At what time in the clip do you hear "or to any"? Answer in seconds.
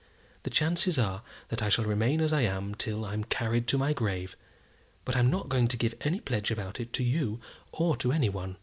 7.71-8.29